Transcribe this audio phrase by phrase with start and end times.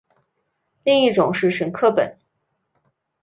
[0.83, 2.17] 另一种是沈刻本。